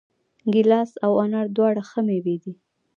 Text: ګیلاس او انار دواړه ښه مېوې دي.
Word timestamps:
ګیلاس 0.53 0.91
او 1.05 1.11
انار 1.23 1.47
دواړه 1.57 1.81
ښه 1.89 2.01
مېوې 2.07 2.35
دي. 2.43 2.53